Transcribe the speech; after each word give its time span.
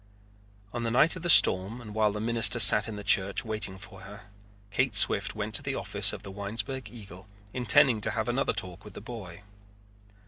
On 0.73 0.81
the 0.81 0.89
night 0.89 1.15
of 1.15 1.21
the 1.21 1.29
storm 1.29 1.79
and 1.79 1.93
while 1.93 2.11
the 2.11 2.19
minister 2.19 2.59
sat 2.59 2.87
in 2.87 2.95
the 2.95 3.03
church 3.03 3.45
waiting 3.45 3.77
for 3.77 4.01
her, 4.01 4.29
Kate 4.71 4.95
Swift 4.95 5.35
went 5.35 5.53
to 5.53 5.61
the 5.61 5.75
office 5.75 6.11
of 6.11 6.23
the 6.23 6.31
Winesburg 6.31 6.89
Eagle, 6.89 7.27
intending 7.53 8.01
to 8.01 8.09
have 8.09 8.27
another 8.27 8.53
talk 8.53 8.83
with 8.83 8.95
the 8.95 8.99
boy. 9.01 9.43